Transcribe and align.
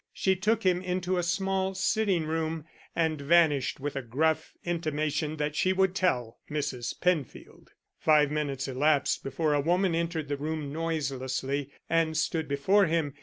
She 0.13 0.35
took 0.35 0.63
him 0.63 0.81
into 0.81 1.19
a 1.19 1.21
small 1.21 1.75
sitting 1.75 2.25
room, 2.25 2.65
and 2.95 3.21
vanished 3.21 3.79
with 3.79 3.95
a 3.95 4.01
gruff 4.01 4.53
intimation 4.65 5.37
that 5.37 5.55
she 5.55 5.73
would 5.73 5.93
tell 5.93 6.39
Mrs. 6.49 6.99
Penfield. 6.99 7.73
Five 7.99 8.31
minutes 8.31 8.67
elapsed 8.67 9.23
before 9.23 9.53
a 9.53 9.61
woman 9.61 9.93
entered 9.93 10.27
the 10.27 10.37
room 10.37 10.73
noiselessly 10.73 11.69
and 11.87 12.17
stood 12.17 12.47
before 12.47 12.87
him. 12.87 13.13